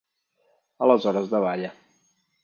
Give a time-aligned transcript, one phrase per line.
[0.85, 1.69] Aleshores davalla.